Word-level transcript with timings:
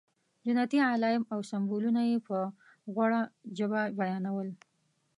جنتي 0.45 0.79
علایم 0.91 1.23
او 1.33 1.39
سمبولونه 1.51 2.01
یې 2.09 2.17
په 2.27 2.37
غوړه 2.93 3.21
ژبه 3.57 3.81
بیانول. 3.97 4.49